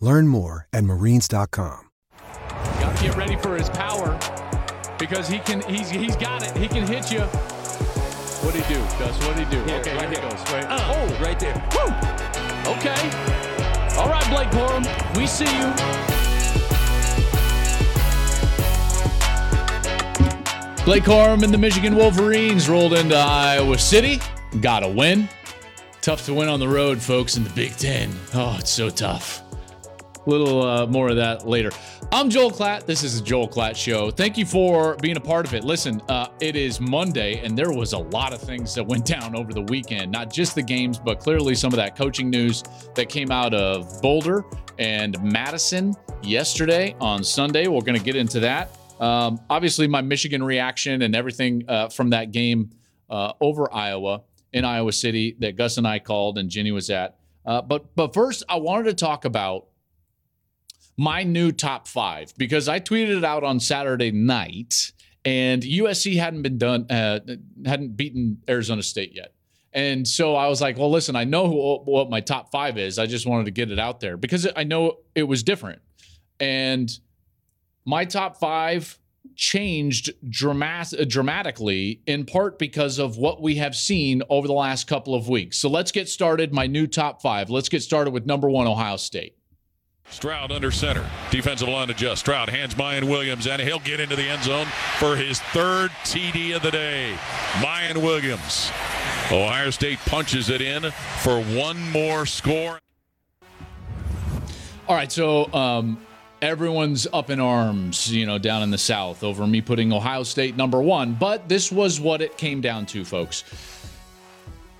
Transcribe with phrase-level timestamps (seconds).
[0.00, 1.90] Learn more at marines.com.
[2.80, 4.18] Got to get ready for his power
[4.98, 5.60] because he can.
[5.62, 6.56] He's he's got it.
[6.56, 7.20] He can hit you.
[8.40, 9.26] What do he do, Gus?
[9.26, 9.62] What do he do?
[9.64, 10.30] Here, okay, right here here.
[10.30, 10.52] goes.
[10.52, 10.64] Wait.
[10.64, 11.54] Uh, oh, right there.
[11.74, 11.90] Woo!
[12.76, 13.38] Okay.
[13.98, 15.16] All right, Blake Corum.
[15.16, 15.72] We see you.
[20.84, 24.20] Blake Corum and the Michigan Wolverines rolled into Iowa City.
[24.60, 25.28] Got a win.
[26.00, 28.10] Tough to win on the road, folks, in the Big Ten.
[28.32, 29.42] Oh, it's so tough.
[30.28, 31.70] Little uh, more of that later.
[32.12, 32.84] I'm Joel Klatt.
[32.84, 34.10] This is the Joel Klatt Show.
[34.10, 35.64] Thank you for being a part of it.
[35.64, 39.34] Listen, uh, it is Monday, and there was a lot of things that went down
[39.34, 40.12] over the weekend.
[40.12, 42.62] Not just the games, but clearly some of that coaching news
[42.94, 44.44] that came out of Boulder
[44.78, 47.66] and Madison yesterday on Sunday.
[47.66, 48.76] We're going to get into that.
[49.00, 52.68] Um, obviously, my Michigan reaction and everything uh, from that game
[53.08, 57.16] uh, over Iowa in Iowa City that Gus and I called and Jenny was at.
[57.46, 59.67] Uh, but but first, I wanted to talk about
[60.98, 64.92] my new top five because I tweeted it out on Saturday night,
[65.24, 67.20] and USC hadn't been done, uh,
[67.64, 69.32] hadn't beaten Arizona State yet.
[69.72, 72.98] And so I was like, well, listen, I know who, what my top five is.
[72.98, 75.82] I just wanted to get it out there because I know it was different.
[76.40, 76.90] And
[77.84, 78.98] my top five
[79.36, 85.14] changed dramat- dramatically in part because of what we have seen over the last couple
[85.14, 85.58] of weeks.
[85.58, 86.52] So let's get started.
[86.52, 87.50] My new top five.
[87.50, 89.37] Let's get started with number one, Ohio State.
[90.10, 91.08] Stroud under center.
[91.30, 92.20] Defensive line adjust.
[92.20, 94.66] Stroud hands Miyan Williams, and he'll get into the end zone
[94.98, 97.14] for his third TD of the day.
[97.54, 98.70] Miyan Williams.
[99.30, 102.80] Ohio State punches it in for one more score.
[104.88, 106.00] All right, so um,
[106.40, 110.56] everyone's up in arms, you know, down in the South over me putting Ohio State
[110.56, 113.44] number one, but this was what it came down to, folks.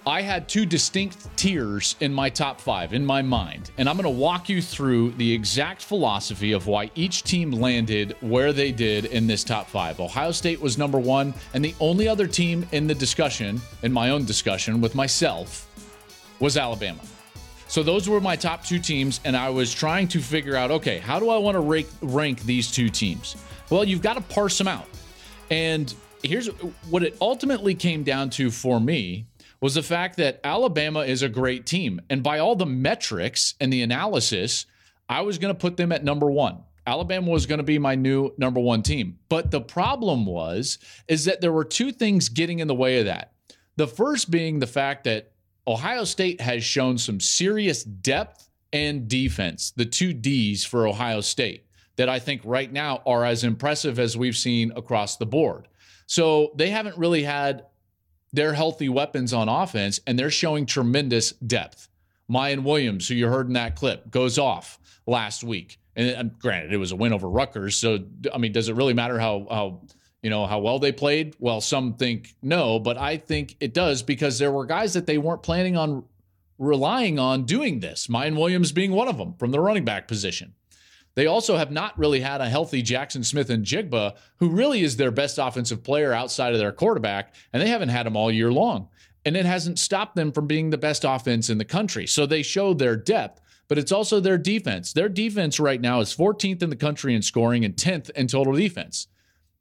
[0.08, 4.04] I had two distinct tiers in my top five in my mind, and I'm going
[4.04, 9.04] to walk you through the exact philosophy of why each team landed where they did
[9.04, 10.00] in this top five.
[10.00, 14.08] Ohio State was number one, and the only other team in the discussion, in my
[14.08, 15.68] own discussion with myself,
[16.40, 17.02] was Alabama.
[17.66, 21.00] So those were my top two teams, and I was trying to figure out okay,
[21.00, 23.36] how do I want to rank, rank these two teams?
[23.68, 24.88] Well, you've got to parse them out.
[25.50, 26.46] And here's
[26.88, 29.26] what it ultimately came down to for me
[29.60, 32.00] was the fact that Alabama is a great team.
[32.08, 34.66] And by all the metrics and the analysis,
[35.08, 36.62] I was going to put them at number one.
[36.86, 39.18] Alabama was going to be my new number one team.
[39.28, 43.06] But the problem was, is that there were two things getting in the way of
[43.06, 43.32] that.
[43.76, 45.32] The first being the fact that
[45.66, 51.66] Ohio State has shown some serious depth and defense, the two D's for Ohio State,
[51.96, 55.68] that I think right now are as impressive as we've seen across the board.
[56.06, 57.66] So they haven't really had
[58.32, 61.88] their healthy weapons on offense, and they're showing tremendous depth.
[62.30, 65.78] Miyan Williams, who you heard in that clip, goes off last week.
[65.96, 67.76] And uh, granted, it was a win over Rutgers.
[67.76, 67.98] So,
[68.32, 69.80] I mean, does it really matter how, how
[70.22, 71.34] you know, how well they played?
[71.38, 75.18] Well, some think no, but I think it does because there were guys that they
[75.18, 76.04] weren't planning on
[76.58, 78.08] relying on doing this.
[78.08, 80.54] Miyan Williams being one of them from the running back position.
[81.18, 85.36] They also have not really had a healthy Jaxon Smith-Njigba, who really is their best
[85.36, 88.88] offensive player outside of their quarterback, and they haven't had him all year long.
[89.24, 92.06] And it hasn't stopped them from being the best offense in the country.
[92.06, 94.92] So they show their depth, but it's also their defense.
[94.92, 98.52] Their defense right now is 14th in the country in scoring and 10th in total
[98.52, 99.08] defense.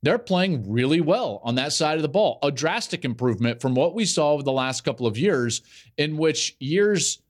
[0.04, 2.38] They're playing really well on that side of the ball.
[2.44, 5.64] A drastic improvement from what we saw over the last couple of years,
[5.98, 7.24] in which years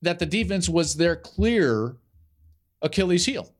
[0.00, 1.98] that the defense was their clear
[2.82, 3.52] Achilles heel.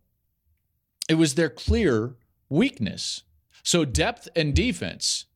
[1.08, 2.16] It was their clear
[2.48, 3.22] weakness.
[3.62, 5.26] So depth and defense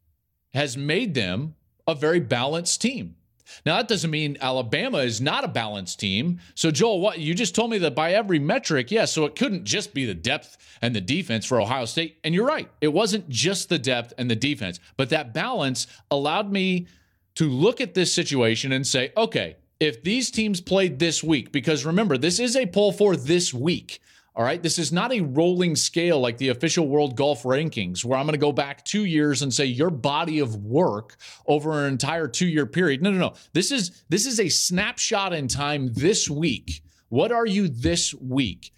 [0.54, 1.54] has made them
[1.86, 3.16] a very balanced team.
[3.64, 6.40] Now that doesn't mean Alabama is not a balanced team.
[6.54, 9.64] So Joel, what you just told me that by every metric, yeah, so it couldn't
[9.64, 12.18] just be the depth and the defense for Ohio State.
[12.24, 12.68] And you're right.
[12.80, 16.88] It wasn't just the depth and the defense, but that balance allowed me
[17.36, 21.84] to look at this situation and say, okay, if these teams played this week, because
[21.84, 24.00] remember, this is a poll for this week.
[24.34, 24.62] All right.
[24.62, 28.34] This is not a rolling scale like the official world golf rankings, where I'm going
[28.34, 32.46] to go back two years and say your body of work over an entire two
[32.46, 33.00] year period.
[33.00, 33.32] No, no, no.
[33.54, 36.82] This is this is a snapshot in time this week.
[37.08, 38.74] What are you this week?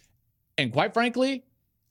[0.56, 1.42] And quite frankly,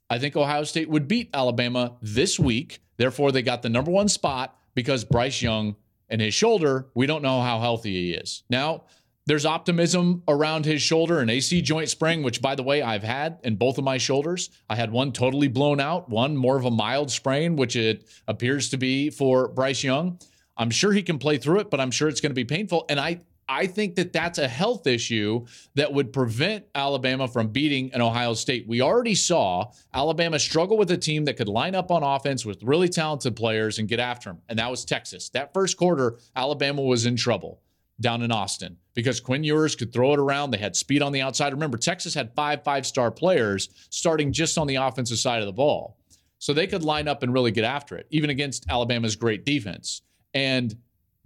[0.09, 2.79] I think Ohio State would beat Alabama this week.
[2.95, 5.75] Therefore, they got the number one spot because Bryce Young
[6.09, 8.43] and his shoulder, we don't know how healthy he is.
[8.49, 8.83] Now,
[9.27, 13.39] there's optimism around his shoulder, an AC joint sprain, which, by the way, I've had
[13.43, 14.49] in both of my shoulders.
[14.69, 18.69] I had one totally blown out, one more of a mild sprain, which it appears
[18.69, 20.17] to be for Bryce Young.
[20.55, 22.85] I'm sure he can play through it, but I'm sure it's going to be painful.
[22.87, 25.45] And I, I think that that's a health issue
[25.75, 28.67] that would prevent Alabama from beating an Ohio State.
[28.67, 32.61] We already saw Alabama struggle with a team that could line up on offense with
[32.63, 35.29] really talented players and get after them, and that was Texas.
[35.29, 37.61] That first quarter, Alabama was in trouble
[37.99, 40.51] down in Austin because Quinn Ewers could throw it around.
[40.51, 41.53] They had speed on the outside.
[41.53, 45.53] Remember, Texas had five five star players starting just on the offensive side of the
[45.53, 45.97] ball.
[46.39, 50.03] So they could line up and really get after it, even against Alabama's great defense.
[50.33, 50.75] And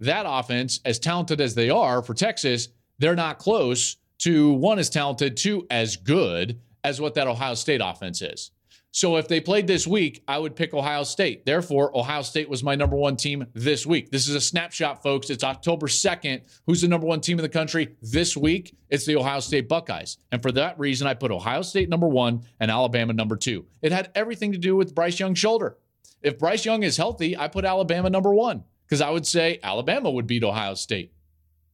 [0.02, 2.68] that offense, as talented as they are for Texas,
[2.98, 7.80] they're not close to one as talented, two as good as what that Ohio State
[7.82, 8.50] offense is.
[8.94, 11.46] So if they played this week, I would pick Ohio State.
[11.46, 14.10] Therefore, Ohio State was my number one team this week.
[14.10, 15.30] This is a snapshot, folks.
[15.30, 16.42] It's October 2nd.
[16.66, 18.76] Who's the number one team in the country this week?
[18.90, 20.18] It's the Ohio State Buckeyes.
[20.30, 23.64] And for that reason, I put Ohio State number one and Alabama number two.
[23.80, 25.78] It had everything to do with Bryce Young's shoulder.
[26.20, 28.62] If Bryce Young is healthy, I put Alabama number one
[28.92, 31.14] because I would say Alabama would beat Ohio State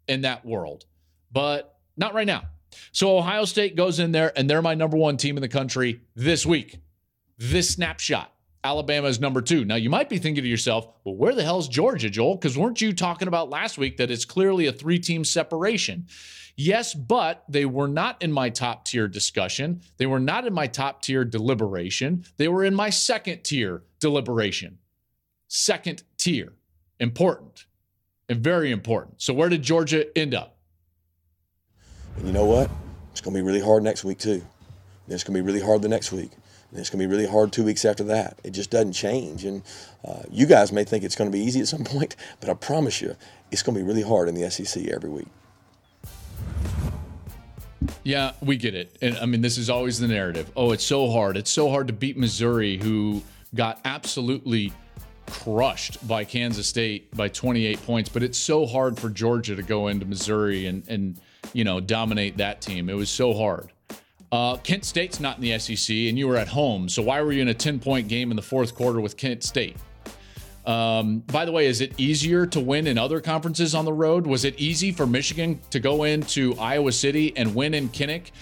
[0.06, 0.84] in that world,
[1.32, 2.44] but not right now.
[2.92, 6.02] So Ohio State goes in there and they're my number one team in the country
[6.14, 6.78] this week
[7.36, 8.32] this snapshot.
[8.62, 9.64] Alabama is number two.
[9.64, 12.36] Now, you might be thinking to yourself, well, where the hell is Georgia, Joel?
[12.36, 16.06] Because weren't you talking about last week that it's clearly a three team separation?
[16.54, 19.80] Yes, but they were not in my top tier discussion.
[19.96, 22.24] They were not in my top tier deliberation.
[22.36, 24.78] They were in my second tier deliberation.
[25.48, 26.52] Second tier.
[27.00, 27.66] Important
[28.28, 29.22] and very important.
[29.22, 30.56] So, where did Georgia end up?
[32.16, 32.70] And you know what?
[33.12, 34.42] It's going to be really hard next week, too.
[35.08, 36.30] It's going to be really hard the next week.
[36.70, 38.38] And it's going to be really hard two weeks after that.
[38.44, 39.44] It just doesn't change.
[39.44, 39.62] And
[40.04, 42.54] uh, you guys may think it's going to be easy at some point, but I
[42.54, 43.16] promise you,
[43.50, 45.28] it's going to be really hard in the SEC every week.
[48.02, 48.96] Yeah, we get it.
[49.00, 50.50] And I mean, this is always the narrative.
[50.56, 51.36] Oh, it's so hard.
[51.36, 53.22] It's so hard to beat Missouri, who
[53.54, 54.72] got absolutely
[55.30, 58.08] crushed by Kansas State by 28 points.
[58.08, 61.20] But it's so hard for Georgia to go into Missouri and, and
[61.52, 62.88] you know, dominate that team.
[62.88, 63.72] It was so hard.
[64.30, 66.88] Uh, Kent State's not in the SEC, and you were at home.
[66.88, 69.42] So why were you in a 10 point game in the fourth quarter with Kent
[69.42, 69.76] State?
[70.66, 74.26] Um, by the way, is it easier to win in other conferences on the road?
[74.26, 78.32] Was it easy for Michigan to go into Iowa City and win in Kinnick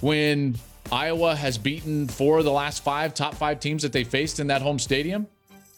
[0.00, 0.56] when
[0.90, 4.48] Iowa has beaten four of the last five top five teams that they faced in
[4.48, 5.28] that home stadium?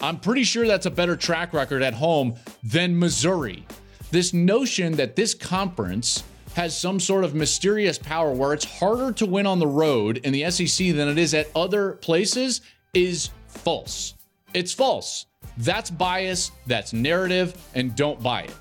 [0.01, 3.67] I'm pretty sure that's a better track record at home than Missouri.
[4.11, 6.25] This notion that this conference
[6.55, 10.33] has some sort of mysterious power where it's harder to win on the road in
[10.33, 12.61] the SEC than it is at other places
[12.93, 14.15] is false.
[14.53, 15.27] It's false.
[15.59, 18.55] That's bias, that's narrative, and don't buy it.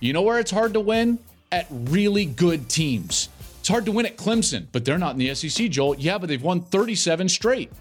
[0.00, 1.18] You know where it's hard to win?
[1.52, 3.28] At really good teams.
[3.60, 5.96] It's hard to win at Clemson, but they're not in the SEC, Joel.
[5.96, 7.72] Yeah, but they've won 37 straight.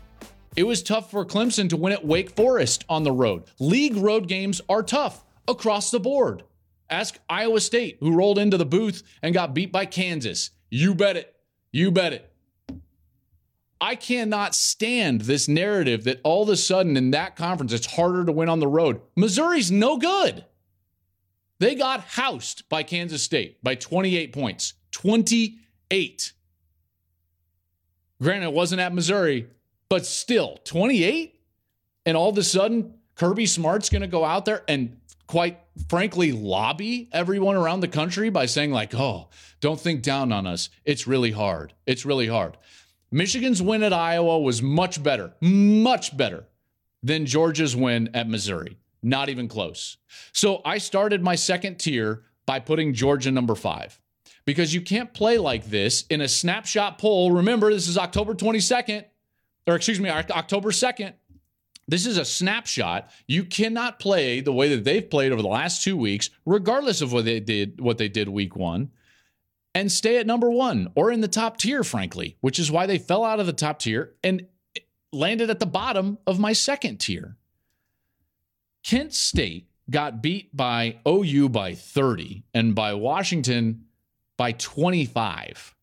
[0.56, 3.44] It was tough for Clemson to win at Wake Forest on the road.
[3.60, 6.44] League road games are tough across the board.
[6.90, 10.52] Ask Iowa State, who rolled into the booth and got beat by Kansas.
[10.70, 11.36] You bet it.
[11.72, 12.32] You bet it.
[13.82, 18.24] I cannot stand this narrative that all of a sudden in that conference it's harder
[18.24, 19.02] to win on the road.
[19.16, 20.46] Missouri's no good.
[21.60, 24.74] They got housed by Kansas State by 28 points.
[24.92, 26.34] 28.
[28.22, 29.48] Granted, it wasn't at Missouri,
[29.90, 31.40] but still, 28?
[32.06, 36.32] And all of a sudden, Kirby Smart's going to go out there and quite frankly
[36.32, 39.28] lobby everyone around the country by saying like oh
[39.60, 40.70] don't think down on us.
[40.84, 41.74] It's really hard.
[41.88, 42.58] It's really hard.
[43.12, 46.46] Michigan's win at iowa was much better much better
[47.02, 48.78] than georgia's win at missouri.
[49.02, 49.98] Not even close.
[50.32, 54.00] So i started my second tier by putting georgia number five.
[54.46, 57.32] Because you can't play like this in a snapshot poll.
[57.32, 59.06] Remember this is october 22nd
[59.68, 61.14] or excuse me october 2nd
[61.88, 63.12] This is a snapshot.
[63.28, 67.14] You cannot play the way that they've played over the last two weeks, regardless of
[67.14, 68.90] what they did, what they did week one,
[69.76, 72.98] and stay at number one or in the top tier, frankly, which is why they
[72.98, 74.48] fell out of the top tier and
[75.12, 77.38] landed at the bottom of my second tier.
[78.84, 83.86] Kent State got beat by OU by 30 and by Washington
[84.38, 85.75] by 25.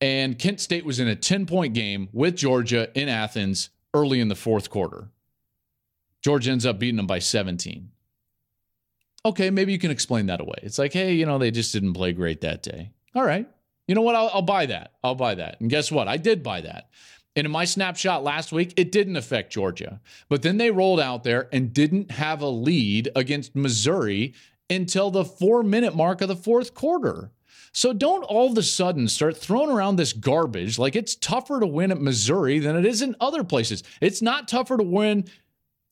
[0.00, 4.28] And Kent State was in a 10 point game with Georgia in Athens early in
[4.28, 5.08] the fourth quarter.
[6.22, 7.90] Georgia ends up beating them by 17.
[9.24, 10.56] Okay, maybe you can explain that away.
[10.62, 12.90] It's like, hey, you know, they just didn't play great that day.
[13.14, 13.48] All right.
[13.88, 14.14] You know what?
[14.14, 14.92] I'll, I'll buy that.
[15.02, 15.60] I'll buy that.
[15.60, 16.08] And guess what?
[16.08, 16.90] I did buy that.
[17.34, 20.00] And in my snapshot last week, it didn't affect Georgia.
[20.28, 24.34] But then they rolled out there and didn't have a lead against Missouri
[24.70, 27.30] until the four minute mark of the fourth quarter.
[27.72, 31.66] So don't all of a sudden start throwing around this garbage like it's tougher to
[31.66, 33.82] win at Missouri than it is in other places.
[34.00, 35.26] It's not tougher to win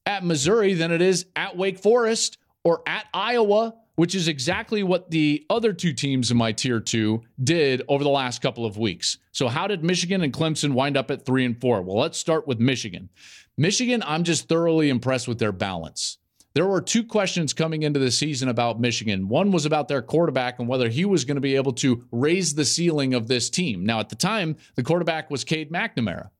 [0.07, 5.11] at Missouri than it is at Wake Forest or at Iowa, which is exactly what
[5.11, 9.19] the other two teams in my tier two did over the last couple of weeks.
[9.33, 11.83] So, how did Michigan and Clemson wind up at three and four?
[11.83, 13.11] Well, let's start with Michigan.
[13.57, 16.19] Michigan, I'm just thoroughly impressed with their balance.
[16.55, 19.29] There were two questions coming into the season about Michigan.
[19.29, 22.55] One was about their quarterback and whether he was going to be able to raise
[22.55, 23.85] the ceiling of this team.
[23.85, 26.31] Now, at the time, the quarterback was Cade McNamara.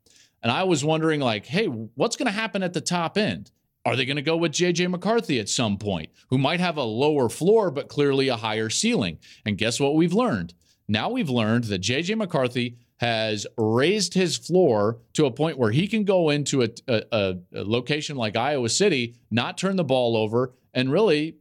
[0.41, 3.51] And I was wondering, like, hey, what's going to happen at the top end?
[3.85, 6.85] Are they going to go with JJ McCarthy at some point, who might have a
[6.85, 9.19] lower floor, but clearly a higher ceiling?
[9.45, 10.55] And guess what we've learned?
[10.87, 15.89] Now we've learned that JJ McCarthy has raised his floor to a point where he
[15.89, 20.53] can go into a, a, a, location like Iowa City, not turn the ball over,
[20.73, 21.37] and really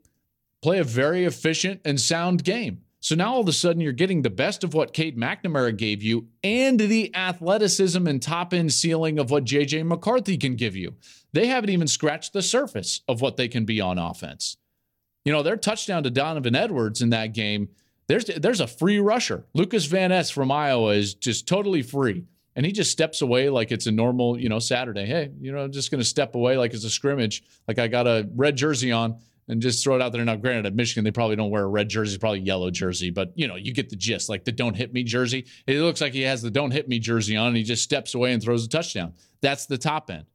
[0.61, 2.81] play a very efficient and sound game.
[3.03, 6.01] So now all of a sudden you're getting the best of what Cade McNamara gave
[6.01, 10.95] you and the athleticism and top end ceiling of what JJ McCarthy can give you.
[11.33, 14.55] They haven't even scratched the surface of what they can be on offense.
[15.25, 17.67] You know, their touchdown to Donovan Edwards in that game
[18.07, 19.45] there's there's a free rusher.
[19.53, 22.25] Lucas Van Ness from Iowa is just totally free.
[22.55, 25.05] And he just steps away like it's a normal, you know, Saturday.
[25.05, 28.05] Hey, you know, I'm just to step away like it's a scrimmage, like I got
[28.05, 29.17] a red jersey on
[29.47, 30.23] and just throw it out there.
[30.23, 33.31] Now, granted, at Michigan, they probably don't wear a red jersey, probably yellow jersey, but
[33.35, 34.29] you know, you get the gist.
[34.29, 35.47] Like the don't hit me jersey.
[35.65, 38.13] It looks like he has the don't hit me jersey on and he just steps
[38.13, 39.13] away and throws a touchdown.
[39.41, 40.25] That's the top end.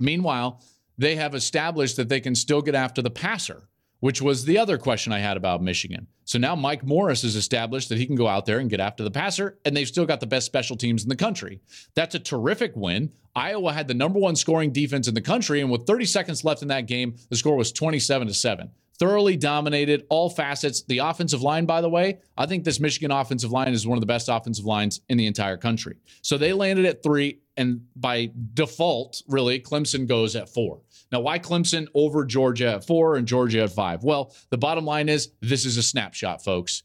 [0.00, 0.60] Meanwhile,
[0.98, 3.68] they have established that they can still get after the passer
[4.04, 6.06] which was the other question I had about Michigan.
[6.26, 9.02] So now Mike Morris has established that he can go out there and get after
[9.02, 11.62] the passer, and they've still got the best special teams in the country.
[11.94, 13.12] That's a terrific win.
[13.34, 16.60] Iowa had the number one scoring defense in the country, and with 30 seconds left
[16.60, 20.82] in that game, the score was 27 to 7 thoroughly dominated all facets.
[20.82, 24.00] The offensive line, by the way, I think this Michigan offensive line is one of
[24.00, 25.96] the best offensive lines in the entire country.
[26.22, 30.80] So they landed at three, and by default, really, Clemson goes at four.
[31.12, 34.02] Now, why Clemson over Georgia at four and Georgia at five?
[34.02, 36.82] Well, the bottom line is this is a snapshot, folks.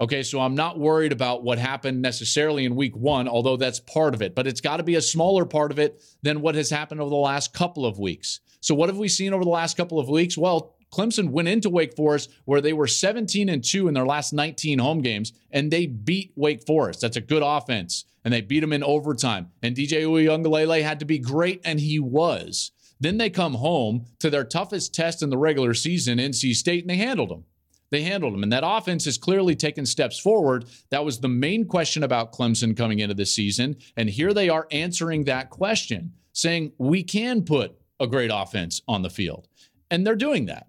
[0.00, 4.14] Okay, so I'm not worried about what happened necessarily in week one, although that's part
[4.14, 6.70] of it, but it's got to be a smaller part of it than what has
[6.70, 8.40] happened over the last couple of weeks.
[8.60, 10.38] So, what have we seen over the last couple of weeks?
[10.38, 14.32] Well, Clemson went into Wake Forest where they were 17 and 2 in their last
[14.32, 17.00] 19 home games, and they beat Wake Forest.
[17.00, 18.04] That's a good offense.
[18.24, 19.50] And they beat them in overtime.
[19.62, 22.72] And DJ Uiagalelei had to be great, and he was.
[23.00, 26.90] Then they come home to their toughest test in the regular season, NC State, and
[26.90, 27.44] they handled them.
[27.90, 28.42] They handled them.
[28.42, 30.66] And that offense has clearly taken steps forward.
[30.90, 33.76] That was the main question about Clemson coming into this season.
[33.96, 39.02] And here they are answering that question, saying, we can put a great offense on
[39.02, 39.48] the field.
[39.90, 40.67] And they're doing that.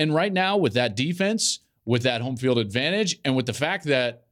[0.00, 3.84] And right now, with that defense, with that home field advantage, and with the fact
[3.84, 4.24] that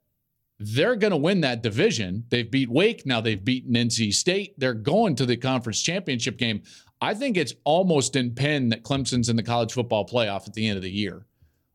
[0.58, 4.72] they're going to win that division, they've beat Wake, now they've beaten NC State, they're
[4.72, 6.62] going to the conference championship game.
[7.02, 10.66] I think it's almost in pen that Clemson's in the college football playoff at the
[10.66, 11.26] end of the year.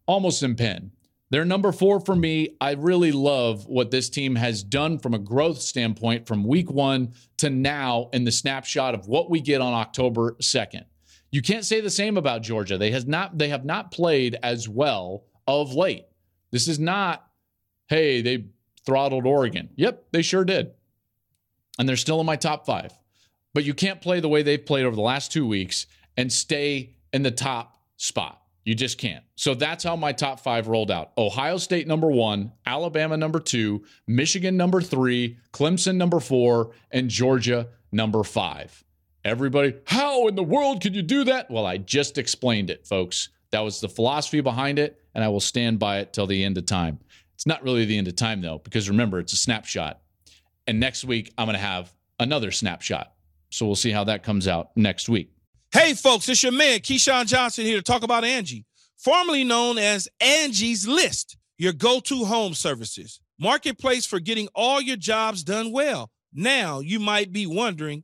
[0.08, 0.92] Almost in pen.
[1.30, 2.56] They're number four for me.
[2.60, 7.14] I really love what this team has done from a growth standpoint from week one
[7.38, 10.86] to now in the snapshot of what we get on October 2nd.
[11.34, 12.78] You can't say the same about Georgia.
[12.78, 16.06] They has not they have not played as well of late.
[16.52, 17.26] This is not,
[17.88, 18.46] hey, they
[18.86, 19.70] throttled Oregon.
[19.76, 20.74] Yep, they sure did.
[21.80, 22.94] And they're still in my top five.
[23.56, 25.88] But you can't play the way they've played over the last two weeks
[26.18, 28.40] and stay in the top spot.
[28.64, 29.24] You just can't.
[29.34, 33.84] So that's how my top five rolled out Ohio State number one, Alabama number two,
[34.06, 38.84] Michigan number three, Clemson number four, and Georgia number five.
[39.26, 41.50] Everybody, how in the world could you do that?
[41.50, 43.30] Well, I just explained it, folks.
[43.52, 46.58] That was the philosophy behind it, and I will stand by it till the end
[46.58, 47.00] of time.
[47.36, 50.02] It's not really the end of time, though, because remember, it's a snapshot.
[50.68, 53.14] And next week, I'm going to have another snapshot.
[53.50, 55.32] So we'll see how that comes out next week.
[55.72, 58.66] Hey, folks, it's your man, Keyshawn Johnson, here to talk about Angie,
[58.98, 63.22] formerly known as Angie's List, your go to home services.
[63.40, 66.12] Marketplace for getting all your jobs done well.
[66.34, 68.04] Now, you might be wondering,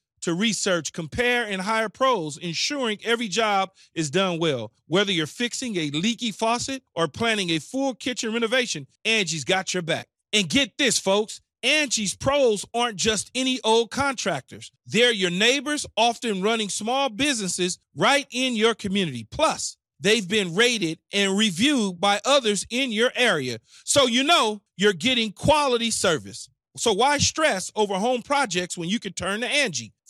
[0.21, 4.71] to research, compare, and hire pros, ensuring every job is done well.
[4.87, 9.83] Whether you're fixing a leaky faucet or planning a full kitchen renovation, Angie's got your
[9.83, 10.07] back.
[10.33, 11.41] And get this, folks.
[11.63, 14.71] Angie's pros aren't just any old contractors.
[14.87, 19.27] They're your neighbors, often running small businesses right in your community.
[19.29, 23.59] Plus, they've been rated and reviewed by others in your area.
[23.85, 26.49] So you know you're getting quality service.
[26.77, 29.93] So why stress over home projects when you can turn to Angie?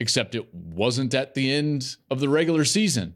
[0.00, 3.14] except it wasn't at the end of the regular season.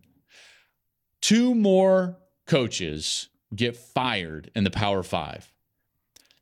[1.21, 5.53] Two more coaches get fired in the Power Five.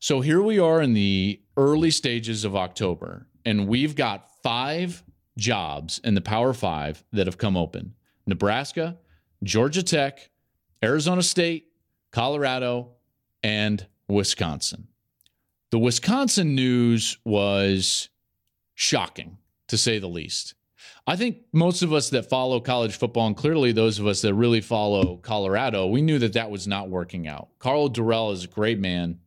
[0.00, 5.02] So here we are in the early stages of October, and we've got five
[5.36, 7.94] jobs in the Power Five that have come open
[8.26, 8.98] Nebraska,
[9.42, 10.30] Georgia Tech,
[10.82, 11.66] Arizona State,
[12.12, 12.90] Colorado,
[13.42, 14.88] and Wisconsin.
[15.70, 18.08] The Wisconsin news was
[18.74, 19.38] shocking,
[19.68, 20.54] to say the least.
[21.06, 24.34] I think most of us that follow college football, and clearly those of us that
[24.34, 27.48] really follow Colorado, we knew that that was not working out.
[27.58, 29.18] Karl Dorrell is a great man.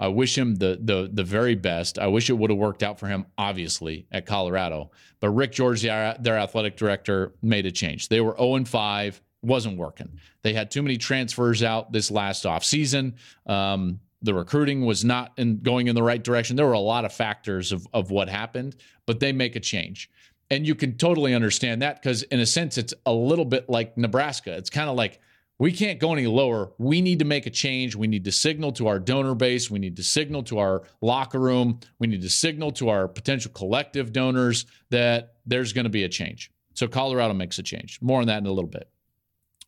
[0.00, 1.98] I wish him the the the very best.
[1.98, 4.92] I wish it would have worked out for him, obviously, at Colorado.
[5.18, 8.08] But Rick George, their athletic director, made a change.
[8.08, 10.20] They were 0 and 5, wasn't working.
[10.42, 13.14] They had too many transfers out this last offseason.
[13.46, 16.56] Um, the recruiting was not in, going in the right direction.
[16.56, 18.76] There were a lot of factors of, of what happened,
[19.08, 20.10] but they make a change.
[20.50, 23.96] And you can totally understand that because, in a sense, it's a little bit like
[23.96, 24.54] Nebraska.
[24.54, 25.18] It's kind of like
[25.58, 26.72] we can't go any lower.
[26.76, 27.96] We need to make a change.
[27.96, 29.70] We need to signal to our donor base.
[29.70, 31.80] We need to signal to our locker room.
[31.98, 36.08] We need to signal to our potential collective donors that there's going to be a
[36.10, 36.50] change.
[36.74, 37.98] So Colorado makes a change.
[38.02, 38.90] More on that in a little bit.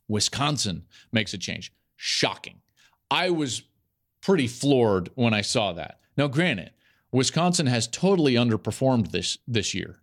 [0.06, 1.72] Wisconsin makes a change.
[1.96, 2.60] Shocking.
[3.10, 3.62] I was
[4.20, 6.00] pretty floored when I saw that.
[6.18, 6.72] Now, granted,
[7.12, 9.96] Wisconsin has totally underperformed this this year.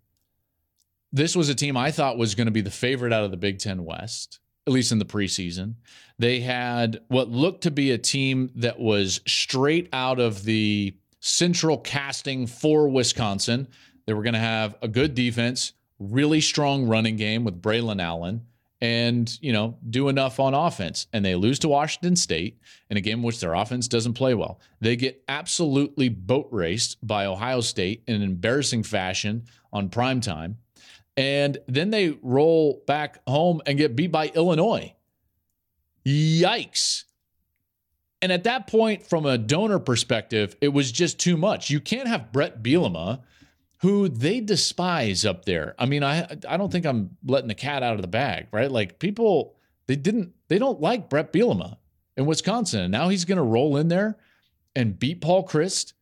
[1.11, 3.37] This was a team I thought was going to be the favorite out of the
[3.37, 5.75] Big Ten West, at least in the preseason.
[6.19, 11.77] They had what looked to be a team that was straight out of the central
[11.77, 13.67] casting for Wisconsin.
[14.05, 18.45] They were going to have a good defense, really strong running game with Braylon Allen
[18.81, 21.07] and you know do enough on offense.
[21.13, 22.59] And they lose to washington state
[22.89, 24.59] in a game in which their offense doesn't play well.
[24.79, 30.57] They get absolutely boat raced by ohio state in an embarrassing fashion on prime time.
[31.15, 34.93] And then they roll back home and get beat by illinois.
[36.05, 37.03] Yikes.
[38.21, 41.69] And at that point from a donor perspective it was just too much.
[41.69, 43.21] You can't have bret bielema
[43.79, 45.75] who they despise up there.
[45.77, 48.71] I mean, I I don't think I'm letting the cat out of the bag, right?
[48.71, 49.55] Like people
[49.87, 51.77] they didn't they don't like Bret Bielema
[52.15, 52.81] in Wisconsin.
[52.81, 54.17] And now he's going to roll in there
[54.75, 55.93] and beat Paul Chryst.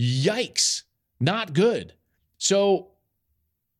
[0.00, 0.82] Yikes.
[1.20, 1.94] Not good.
[2.38, 2.92] So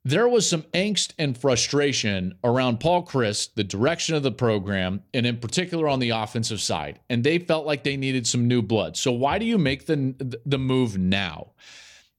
[0.05, 5.27] there was some angst and frustration around Paul Chryst, the direction of the program, and
[5.27, 6.99] in particular on the offensive side.
[7.09, 8.97] And they felt like they needed some new blood.
[8.97, 11.53] So why do you make the the move now?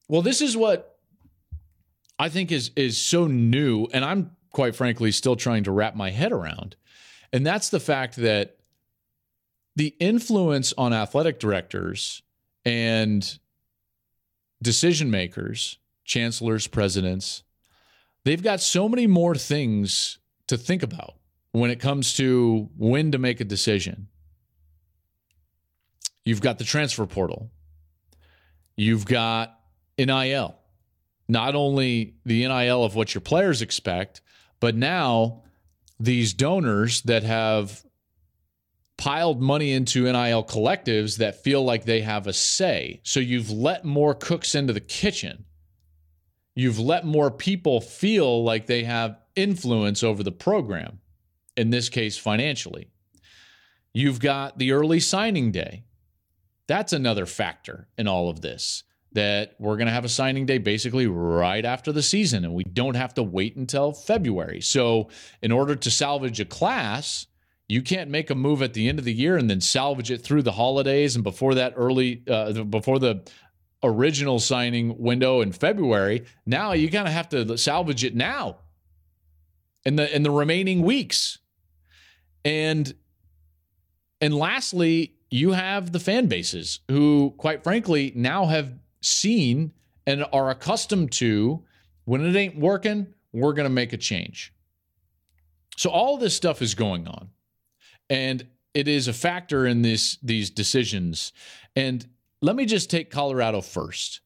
[0.08, 0.89] Well, this is what
[2.20, 6.10] I think is is so new, and I'm quite frankly still trying to wrap my
[6.10, 6.76] head around.
[7.32, 8.58] And that's the fact that
[9.74, 12.20] the influence on athletic directors
[12.62, 13.38] and
[14.60, 17.42] decision makers, chancellors, presidents,
[18.24, 21.14] they've got so many more things to think about
[21.52, 24.08] when it comes to when to make a decision.
[26.26, 27.50] You've got the transfer portal.
[28.76, 29.58] You've got
[29.96, 30.59] NIL
[31.30, 34.20] not only the NIL of what your players expect,
[34.58, 35.44] but now
[35.98, 37.84] these donors that have
[38.98, 43.00] piled money into NIL collectives that feel like they have a say.
[43.04, 45.44] So you've let more cooks into the kitchen.
[46.54, 50.98] You've let more people feel like they have influence over the program,
[51.56, 52.90] in this case, financially.
[53.94, 55.84] You've got the early signing day.
[56.66, 60.58] That's another factor in all of this that we're going to have a signing day
[60.58, 64.60] basically right after the season and we don't have to wait until February.
[64.60, 65.08] So,
[65.42, 67.26] in order to salvage a class,
[67.68, 70.18] you can't make a move at the end of the year and then salvage it
[70.18, 73.22] through the holidays and before that early uh, before the
[73.82, 76.24] original signing window in February.
[76.46, 78.58] Now you kind of have to salvage it now
[79.84, 81.38] in the in the remaining weeks.
[82.44, 82.92] And
[84.20, 89.72] and lastly, you have the fan bases who quite frankly now have seen
[90.06, 91.62] and are accustomed to
[92.04, 94.52] when it ain't working, we're going to make a change.
[95.76, 97.30] So all this stuff is going on
[98.10, 101.32] and it is a factor in this these decisions.
[101.74, 102.06] And
[102.42, 104.20] let me just take Colorado first.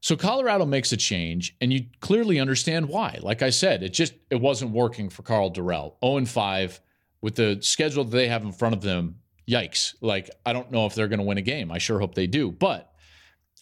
[0.00, 3.18] So Colorado makes a change, and you clearly understand why.
[3.20, 5.94] Like I said, it just it wasn't working for Karl Dorrell.
[6.04, 6.80] 0 and 5
[7.20, 9.16] with the schedule that they have in front of them.
[9.48, 9.94] Yikes!
[10.00, 11.72] Like I don't know if they're going to win a game.
[11.72, 12.52] I sure hope they do.
[12.52, 12.87] But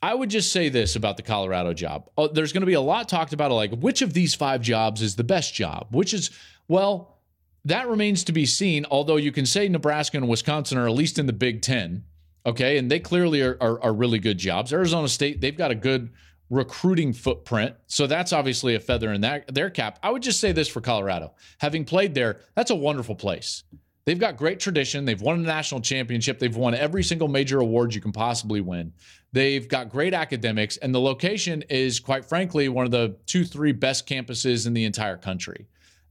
[0.03, 2.11] I would just say this about the Colorado job.
[2.17, 5.03] Oh, there's going to be a lot talked about like which of these five jobs
[5.03, 5.89] is the best job.
[5.91, 6.31] Which is
[6.69, 7.19] well,
[7.65, 11.19] that remains to be seen, although you can say Nebraska and Wisconsin are at least
[11.19, 12.05] in the Big Ten.
[12.45, 12.79] Okay.
[12.79, 14.73] And they clearly are, are, are really good jobs.
[14.73, 16.11] Arizona State, they've got a good
[16.49, 17.75] recruiting footprint.
[17.89, 19.99] So that's obviously a feather in that, their cap.
[20.03, 21.35] I would just say this for Colorado.
[21.59, 23.65] Having played there, that's a wonderful place.
[24.07, 25.05] They've got great tradition.
[25.05, 26.39] They've won a national championship.
[26.39, 28.93] They've won every single major award you can possibly win.
[29.33, 33.73] They've got great academics, and the location is, quite frankly, one of the two, three
[33.73, 35.67] best campuses in the entire country.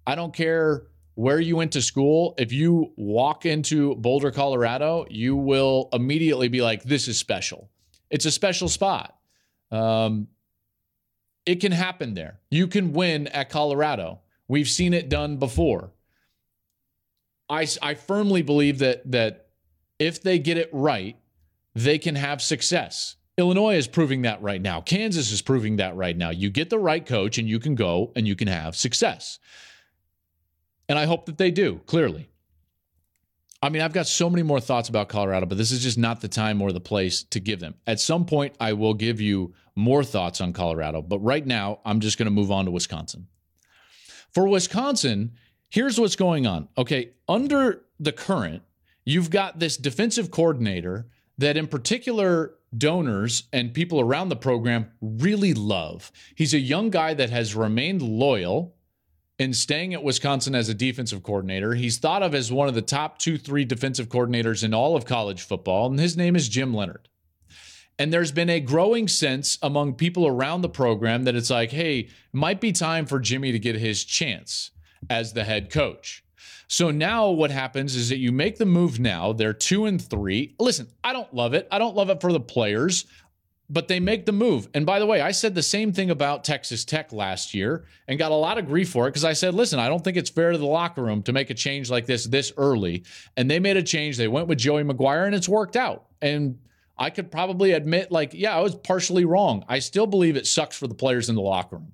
[0.05, 5.35] I don't care where you went to school, if you walk into Boulder, Colorado, you
[5.35, 7.69] will immediately be like, this is special.
[8.09, 9.17] It's a special spot.
[9.71, 10.27] Um,
[11.45, 12.41] it can happen there.
[12.51, 14.19] You can win at Colorado.
[14.47, 15.91] We've seen it done before.
[17.49, 19.47] I, I firmly believe that that
[19.99, 21.17] if they get it right,
[21.73, 23.15] they can have success.
[23.37, 24.81] Illinois is proving that right now.
[24.81, 26.29] Kansas is proving that right now.
[26.29, 29.39] You get the right coach and you can go and you can have success.
[30.87, 32.29] And I hope that they do, clearly.
[33.61, 36.21] I mean, I've got so many more thoughts about Colorado, but this is just not
[36.21, 37.75] the time or the place to give them.
[37.87, 41.99] At some point, I will give you more thoughts on Colorado, but right now, I'm
[41.99, 43.27] just going to move on to Wisconsin.
[44.31, 45.31] For Wisconsin,
[45.69, 46.67] here's what's going on.
[46.77, 48.63] Okay, under the current,
[49.03, 55.53] you've got this defensive coordinator that, in particular, donors and people around the program really
[55.53, 56.11] love.
[56.35, 58.75] He's a young guy that has remained loyal
[59.37, 61.73] in staying at Wisconsin as a defensive coordinator.
[61.73, 65.05] He's thought of as one of the top two, three defensive coordinators in all of
[65.05, 67.09] college football, and his name is Jim Leonhard.
[67.97, 72.09] And there's been a growing sense among people around the program that it's like, hey,
[72.33, 74.71] might be time for Jimmy to get his chance
[75.09, 76.23] as the head coach.
[76.67, 79.33] So now what happens is that you make the move now.
[79.33, 80.55] They're two and three.
[80.59, 81.67] Listen, I don't love it.
[81.71, 83.05] I don't love it for the players
[83.69, 84.67] but they make the move.
[84.73, 88.19] And by the way, I said the same thing about Texas Tech last year and
[88.19, 90.29] got a lot of grief for it because I said, listen, I don't think it's
[90.29, 93.03] fair to the locker room to make a change like this this early.
[93.37, 94.17] And they made a change.
[94.17, 96.05] They went with Joey McGuire and it's worked out.
[96.21, 96.59] And
[96.97, 99.65] I could probably admit, like, yeah, I was partially wrong.
[99.67, 101.91] I still believe it sucks for the players in the locker room.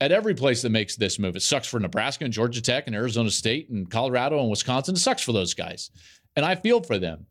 [0.00, 2.94] At every place that makes this move, it sucks for Nebraska and Georgia Tech and
[2.94, 4.94] Arizona State and Colorado and Wisconsin.
[4.94, 5.90] It sucks for those guys.
[6.34, 7.26] And I feel for them.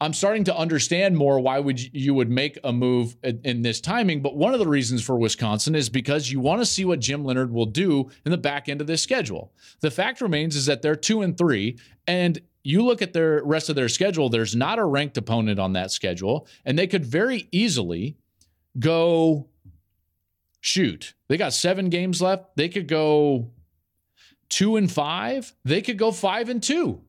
[0.00, 4.20] I'm starting to understand more why would you would make a move in this timing.
[4.20, 7.24] But one of the reasons for Wisconsin is because you want to see what Jim
[7.24, 9.52] Leonhard will do in the back end of this schedule.
[9.78, 11.78] The fact remains is that they're two and three,
[12.08, 14.28] and you look at the rest of their schedule.
[14.28, 18.16] There's not a ranked opponent on that schedule, and they could very easily
[18.80, 19.46] go
[20.62, 21.12] shoot.
[21.28, 22.56] They got seven games left.
[22.56, 23.50] They could go
[24.48, 25.52] two and five.
[25.64, 27.02] They could go five and two.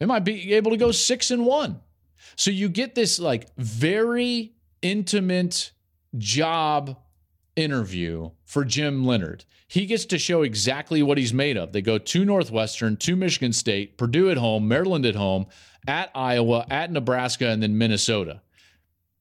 [0.00, 1.80] They might be able to go six and one.
[2.34, 5.72] So you get this like very intimate
[6.16, 6.98] job
[7.54, 9.44] interview for Jim Leonhard.
[9.68, 11.72] He gets to show exactly what he's made of.
[11.72, 15.46] They go to Northwestern, to Michigan State, Purdue at home, Maryland at home,
[15.86, 18.42] at Iowa, at Nebraska, and then Minnesota.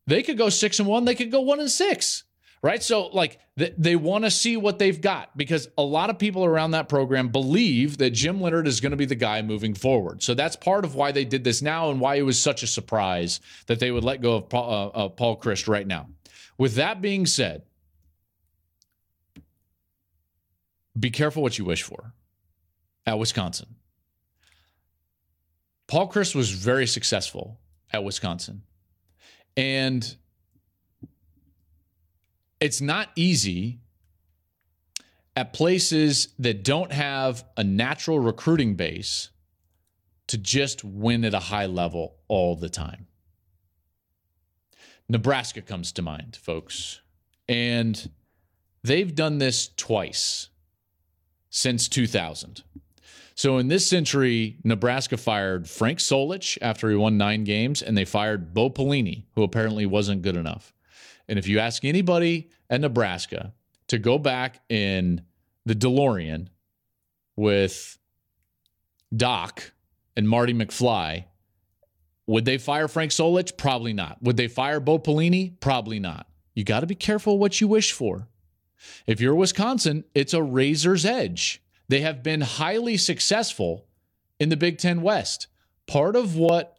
[0.07, 1.05] They could go six and one.
[1.05, 2.23] They could go one and six
[2.65, 2.81] right?
[2.81, 6.43] So, like, th- they want to see what they've got because a lot of people
[6.43, 10.23] around that program believe that Jim Leonhard is going to be the guy moving forward.
[10.23, 12.67] So, that's part of why they did this now and why it was such a
[12.67, 16.07] surprise that they would let go of Paul, uh, uh, Paul Chryst right now.
[16.57, 17.61] With that being said,
[20.99, 22.13] be careful what you wish for.
[23.05, 23.75] at Wisconsin.
[25.85, 27.59] Paul Chryst was very successful
[27.93, 28.63] at Wisconsin.
[29.57, 30.15] And
[32.59, 33.79] it's not easy
[35.35, 39.29] at places that don't have a natural recruiting base
[40.27, 43.07] to just win at a high level all the time.
[45.07, 47.01] Nebraska comes to mind, folks.
[47.47, 48.09] And
[48.83, 50.49] they've done this twice
[51.49, 52.63] since 2000.
[53.35, 58.05] So in this century, Nebraska fired Frank Solich after he won nine games, and they
[58.05, 60.73] fired Bo Pelini, who apparently wasn't good enough.
[61.27, 63.53] And if you ask anybody at Nebraska
[63.87, 65.21] to go back in
[65.65, 66.47] the DeLorean
[67.35, 67.97] with
[69.15, 69.73] Doc
[70.15, 71.25] and Marty McFly,
[72.27, 73.57] would they fire Frank Solich?
[73.57, 74.21] Probably not.
[74.21, 75.59] Would they fire Bo Pelini?
[75.59, 76.27] Probably not.
[76.53, 78.29] You got to be careful what you wish for.
[79.05, 81.61] If you're Wisconsin, it's a razor's edge.
[81.87, 83.85] They have been highly successful
[84.39, 85.47] in the Big Ten West.
[85.87, 86.77] Part of what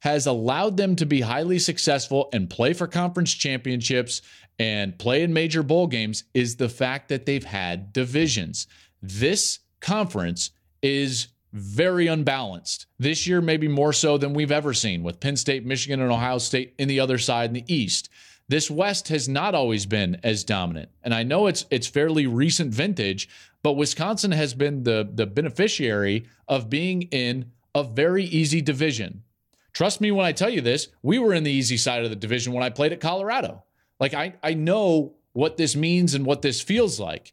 [0.00, 4.22] has allowed them to be highly successful and play for conference championships
[4.58, 8.66] and play in major bowl games is the fact that they've had divisions.
[9.02, 10.50] This conference
[10.82, 12.86] is very unbalanced.
[12.98, 16.38] This year, maybe more so than we've ever seen, with Penn State, Michigan, and Ohio
[16.38, 18.08] State in the other side in the East.
[18.48, 20.88] This West has not always been as dominant.
[21.02, 23.28] And I know it's it's fairly recent vintage,
[23.62, 29.22] but Wisconsin has been the, the beneficiary of being in a very easy division.
[29.72, 32.16] Trust me when I tell you this, we were in the easy side of the
[32.16, 33.64] division when I played at Colorado.
[34.00, 37.32] Like I, I know what this means and what this feels like.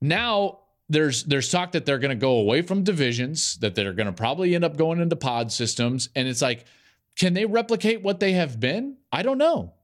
[0.00, 4.06] Now there's there's talk that they're going to go away from divisions, that they're going
[4.06, 6.64] to probably end up going into pod systems, and it's like,
[7.18, 8.96] can they replicate what they have been?
[9.12, 9.74] I don't know.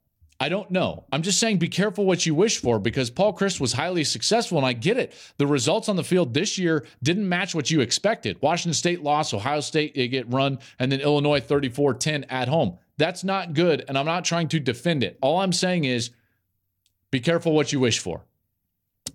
[0.40, 1.04] I don't know.
[1.12, 4.58] I'm just saying be careful what you wish for because Paul Chryst was highly successful,
[4.58, 5.12] and I get it.
[5.36, 8.40] The results on the field this year didn't match what you expected.
[8.42, 12.78] Washington State lost, Ohio State they get run, and then Illinois 34 10 at home.
[12.98, 15.18] That's not good, and I'm not trying to defend it.
[15.22, 16.10] All I'm saying is
[17.10, 18.24] be careful what you wish for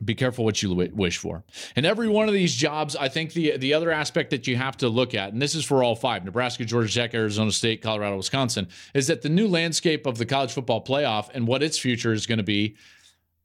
[0.03, 1.43] be careful what you wish for.
[1.75, 4.77] And every one of these jobs, I think the the other aspect that you have
[4.77, 8.17] to look at, and this is for all five Nebraska, Georgia Tech, Arizona State, Colorado,
[8.17, 12.13] Wisconsin, is that the new landscape of the college football playoff and what its future
[12.13, 12.75] is going to be.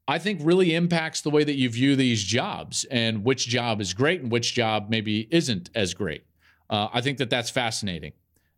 [0.07, 3.95] I think really impacts the way that you view these jobs and which job is
[3.95, 6.25] great and which job maybe isn't as great.
[6.69, 8.12] Uh, I think that that's fascinating.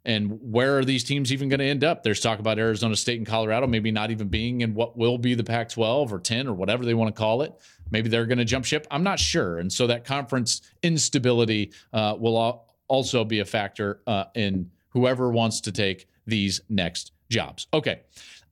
[0.07, 2.05] And where are these teams even going to end up?
[2.05, 5.35] There's talk about Arizona State and Colorado maybe not even being in what will be
[5.35, 7.53] the Pac 12 or 10 or whatever they want to call it.
[7.91, 8.87] Maybe they're going to jump ship.
[8.89, 9.59] I'm not sure.
[9.59, 15.61] And so that conference instability uh, will also be a factor uh, in whoever wants
[15.63, 17.67] to take these next jobs.
[17.75, 18.03] Okay.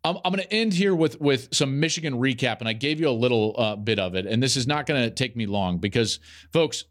[0.06, 3.10] I'm, going to end here with with some Michigan recap, and I gave you a
[3.10, 6.20] little uh, bit of it, and this is not going to take me long because,
[6.52, 6.84] folks,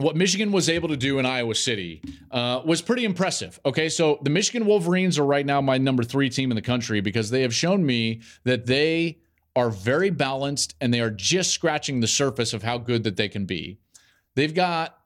[0.00, 3.60] what Michigan was able to do in Iowa City uh, was pretty impressive.
[3.64, 7.00] Okay, so the Michigan Wolverines are right now my number three team in the country
[7.00, 9.18] because they have shown me that they
[9.54, 13.28] are very balanced and they are just scratching the surface of how good that they
[13.28, 13.78] can be.
[14.34, 14.96] They've got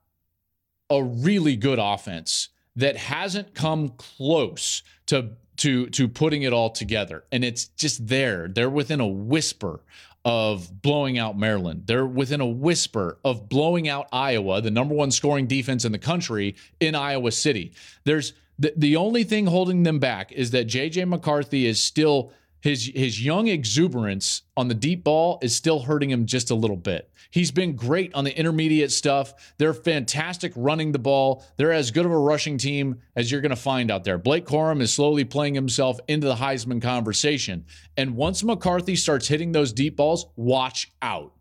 [0.90, 7.24] a really good offense that hasn't come close to to to putting it all together
[7.30, 9.80] and it's just there they're within a whisper
[10.24, 11.82] of blowing out Maryland.
[11.86, 15.98] They're within a whisper of blowing out Iowa, the number one scoring defense in the
[15.98, 17.72] country in Iowa City.
[18.04, 22.32] There's the, the only thing holding them back is that JJ McCarthy is still
[22.64, 26.78] his his young exuberance on the deep ball is still hurting him just a little
[26.78, 27.10] bit.
[27.30, 29.34] He's been great on the intermediate stuff.
[29.58, 31.44] They're fantastic running the ball.
[31.58, 34.16] They're as good of a rushing team as you're going to find out there.
[34.16, 37.66] Blake Corum is slowly playing himself into the Heisman conversation.
[37.98, 41.34] And once McCarthy starts hitting those deep balls, watch out.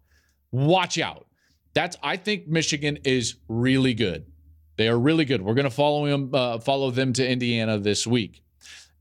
[0.52, 1.26] Watch out.
[1.74, 4.26] That's I think Michigan is really good.
[4.76, 5.42] They are really good.
[5.42, 8.43] We're going to follow him uh, follow them to Indiana this week.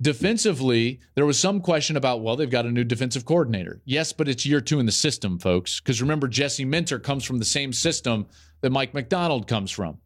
[0.03, 3.81] Defensively, there was some question about, well, they've got a new defensive coordinator.
[3.85, 5.79] Yes, but it's year two in the system, folks.
[5.79, 8.27] Because remember, Jesse Minter comes from the same system
[8.63, 9.99] that Mike Macdonald comes from.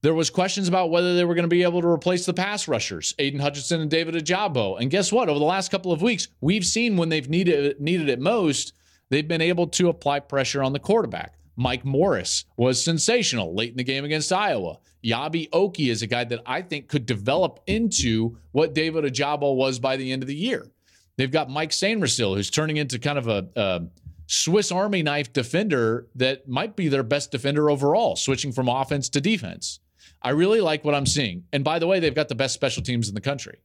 [0.00, 2.66] There was questions about whether they were going to be able to replace the pass
[2.66, 4.80] rushers, Aidan Hutchinson and David Ojabo.
[4.80, 5.28] And guess what?
[5.28, 8.72] Over the last couple of weeks, we've seen when they've needed needed it most,
[9.10, 11.35] they've been able to apply pressure on the quarterback.
[11.56, 14.78] Mike Morris was sensational late in the game against Iowa.
[15.04, 19.78] Eyabi Okie is a guy that I think could develop into what David Ojabo was
[19.78, 20.70] by the end of the year.
[21.16, 23.82] They've got Mike Sainristil, who's turning into kind of a, a
[24.26, 29.20] Swiss Army knife defender that might be their best defender overall, switching from offense to
[29.20, 29.80] defense.
[30.20, 31.44] I really like what I'm seeing.
[31.52, 33.58] And by the way, they've got the best special teams in the country.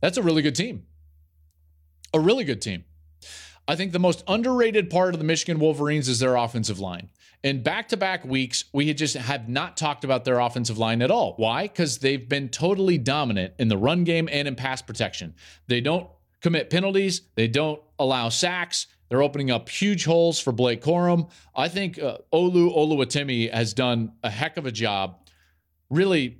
[0.00, 0.84] That's a really good team.
[2.14, 2.84] A really good team.
[3.68, 7.10] I think the most underrated part of the Michigan Wolverines is their offensive line.
[7.42, 11.02] in back to back weeks, we had just have not talked about their offensive line
[11.02, 11.34] at all.
[11.36, 11.64] Why?
[11.64, 15.34] Because they've been totally dominant in the run game and in pass protection.
[15.66, 16.08] They don't
[16.42, 18.86] commit penalties, they don't allow sacks.
[19.08, 21.30] They're opening up huge holes for Blake Corum.
[21.54, 25.18] I think uh, Olu Oluwatimi has done a heck of a job
[25.90, 26.38] really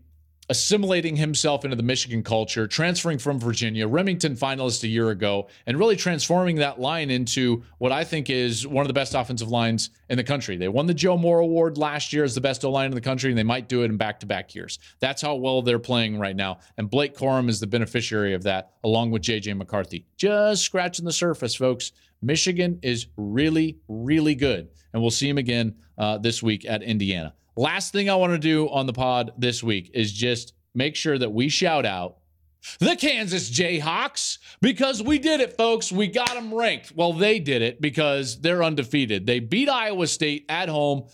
[0.49, 5.79] assimilating himself into the Michigan culture, transferring from Virginia, Rimington finalist a year ago, and
[5.79, 9.91] really transforming that line into what I think is one of the best offensive lines
[10.09, 10.57] in the country.
[10.57, 13.01] They won the Joe Moore Award last year as the best O line in the
[13.01, 14.79] country, and they might do it in back to back years.
[15.01, 16.59] That's how well they're playing right now.
[16.79, 20.07] And Blake Corum is the beneficiary of that, along with JJ McCarthy.
[20.17, 21.93] Just scratching the surface, folks.
[22.23, 24.69] Michigan is really, really good.
[24.93, 27.35] And we'll see him again uh, this week at Indiana.
[27.57, 31.17] Last thing I want to do on the pod this week is just make sure
[31.17, 32.19] that we shout out
[32.81, 35.91] the Kansas Jayhawks because we did it, folks.
[35.91, 36.93] We got them ranked.
[36.95, 39.27] Well, they did it because they're undefeated.
[39.27, 41.05] They beat Iowa State at home.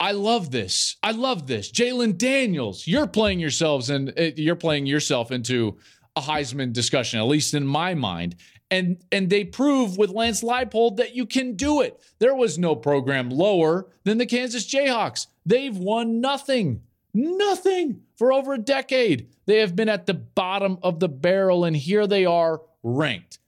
[0.00, 0.96] I love this.
[1.02, 1.70] I love this.
[1.70, 5.78] Jalon Daniels, you're playing yourselves and uh, you're playing yourself into
[6.16, 8.36] a Heisman discussion, at least in my mind.
[8.72, 12.00] And and they prove with Lance Leipold that you can do it.
[12.20, 15.26] There was no program lower than the Kansas Jayhawks.
[15.44, 16.80] They've won nothing,
[17.12, 19.28] nothing for over a decade.
[19.44, 23.38] They have been at the bottom of the barrel, and here they are ranked.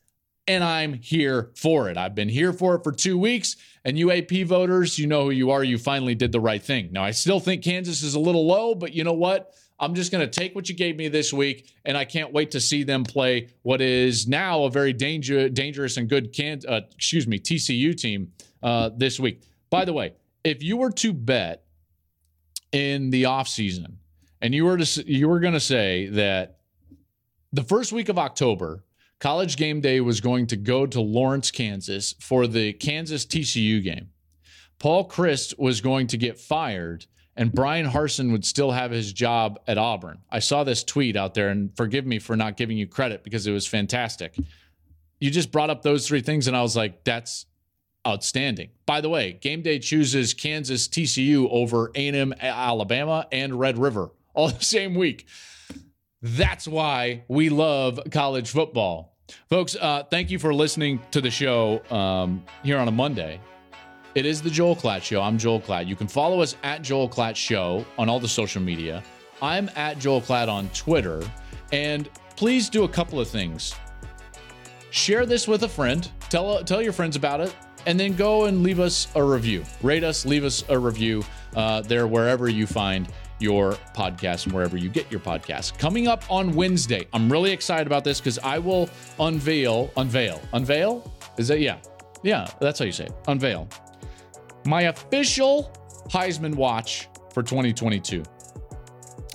[0.47, 1.97] And I'm here for it.
[1.97, 3.57] I've been here for it for two weeks.
[3.83, 5.65] And UAP voters, you know who you are.
[5.65, 6.91] You finally did the right thing.
[6.93, 9.55] Now, I still think Kansas is a little low, but you know what?
[9.81, 12.53] I'm just going to take what you gave me this week, and I can't wait
[12.53, 16.83] to see them play what is now a very danger, dangerous and good can, uh,
[16.95, 18.33] excuse me, TCU team
[18.63, 19.43] uh, this week.
[19.71, 21.65] By the way, if you were to bet
[22.73, 23.95] in the offseason
[24.41, 26.59] and you were to you were going to say that
[27.53, 28.85] the first week of October,
[29.21, 34.11] College Game Day was going to go to Lawrence, Kansas for the Kansas TCU game.
[34.79, 37.07] Paul Chryst was going to get fired
[37.37, 40.19] and Bryan Harsin would still have his job at Auburn.
[40.31, 43.47] I saw this tweet out there and forgive me for not giving you credit because
[43.47, 44.37] it was fantastic.
[45.21, 47.47] You just brought up those three things and I was like that's
[48.07, 48.71] outstanding.
[48.87, 54.49] By the way, game day chooses Kansas TCU over A&M Alabama and Red River all
[54.49, 55.27] the same week.
[56.23, 59.17] That's why we love college football.
[59.49, 63.41] Folks, uh, thank you for listening to the show um, here on a Monday.
[64.15, 65.21] It is the Joel Klatt Show.
[65.21, 65.89] I'm Joel Klatt.
[65.89, 69.03] You can follow us at Joel Klatt Show on all the social media.
[69.43, 71.21] I'm at Joel Klatt on Twitter.
[71.73, 73.75] And please do a couple of things.
[74.91, 76.09] Share this with a friend.
[76.29, 79.65] Tell tell your friends about it and then go and leave us a review.
[79.83, 81.25] Rate us, leave us a review
[81.57, 83.09] uh, there wherever you find
[83.41, 85.77] your podcast and wherever you get your podcast.
[85.77, 91.13] Coming up on Wednesday, I'm really excited about this because I will unveil, unveil, unveil?
[91.37, 91.79] Is that, yeah,
[92.23, 93.69] yeah, that's how you say it, unveil.
[94.67, 95.71] My official
[96.09, 98.23] Heisman watch for 2022.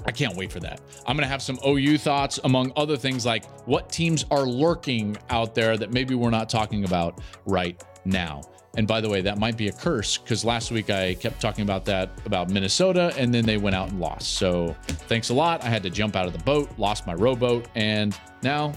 [0.05, 0.81] I can't wait for that.
[1.05, 5.17] I'm going to have some OU thoughts, among other things like what teams are lurking
[5.29, 8.41] out there that maybe we're not talking about right now.
[8.77, 11.63] And by the way, that might be a curse because last week I kept talking
[11.63, 14.35] about that about Minnesota and then they went out and lost.
[14.35, 15.63] So thanks a lot.
[15.63, 18.73] I had to jump out of the boat, lost my rowboat, and now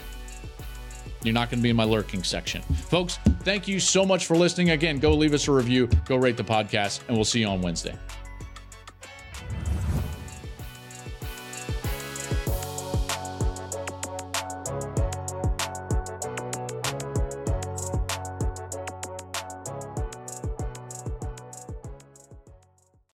[1.22, 2.62] you're not going to be in my lurking section.
[2.62, 4.70] Folks, thank you so much for listening.
[4.70, 7.60] Again, go leave us a review, go rate the podcast, and we'll see you on
[7.60, 7.94] Wednesday.